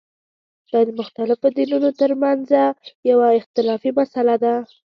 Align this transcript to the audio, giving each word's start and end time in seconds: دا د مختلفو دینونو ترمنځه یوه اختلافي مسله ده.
دا 0.71 0.79
د 0.87 0.89
مختلفو 0.99 1.47
دینونو 1.57 1.89
ترمنځه 2.01 2.61
یوه 3.09 3.27
اختلافي 3.39 3.91
مسله 3.99 4.35
ده. 4.43 4.53